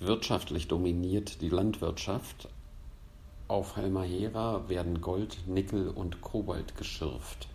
Wirtschaftlich 0.00 0.68
dominiert 0.68 1.40
die 1.40 1.48
Landwirtschaft, 1.48 2.46
auf 3.48 3.76
Halmahera 3.76 4.68
werden 4.68 5.00
Gold, 5.00 5.46
Nickel 5.46 5.88
und 5.88 6.20
Cobalt 6.20 6.76
geschürft. 6.76 7.48